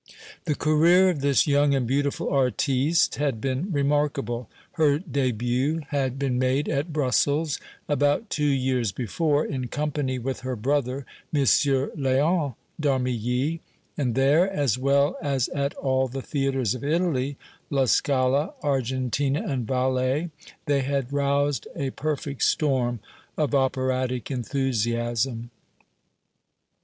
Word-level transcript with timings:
The 0.45 0.55
career 0.55 1.11
of 1.11 1.21
this 1.21 1.45
young 1.45 1.75
and 1.75 1.85
beautiful 1.85 2.27
artiste 2.31 3.17
had 3.17 3.39
been 3.39 3.71
remarkable. 3.71 4.49
Her 4.71 4.97
début 4.97 5.85
had 5.89 6.17
been 6.17 6.39
made 6.39 6.67
at 6.67 6.91
Brussels, 6.91 7.59
about 7.87 8.31
two 8.31 8.43
years 8.47 8.91
before, 8.91 9.45
in 9.45 9.67
company 9.67 10.17
with 10.17 10.39
her 10.39 10.55
brother, 10.55 11.05
M. 11.31 11.43
Léon 11.43 12.55
d'Armilly, 12.81 13.59
and 13.95 14.15
there, 14.15 14.49
as 14.49 14.75
well 14.75 15.17
as 15.21 15.49
at 15.49 15.75
all 15.75 16.07
the 16.07 16.23
theatres 16.23 16.73
of 16.73 16.83
Italy, 16.83 17.37
La 17.69 17.85
Scala, 17.85 18.55
Argentina 18.63 19.45
and 19.47 19.67
Valle, 19.67 20.31
they 20.65 20.81
had 20.81 21.13
roused 21.13 21.67
a 21.75 21.91
perfect 21.91 22.41
storm 22.41 22.99
of 23.37 23.53
operatic 23.53 24.31
enthusiasm. 24.31 25.51